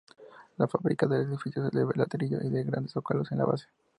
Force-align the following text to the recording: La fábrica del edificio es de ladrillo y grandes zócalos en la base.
La 0.57 0.67
fábrica 0.67 1.05
del 1.05 1.27
edificio 1.29 1.63
es 1.63 1.71
de 1.73 1.85
ladrillo 1.95 2.39
y 2.41 2.49
grandes 2.63 2.93
zócalos 2.93 3.31
en 3.31 3.37
la 3.37 3.45
base. 3.45 3.67